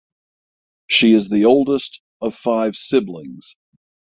She 0.87 1.13
is 1.13 1.29
the 1.29 1.45
oldest 1.45 2.01
of 2.21 2.33
five 2.33 2.75
siblings. 2.75 3.55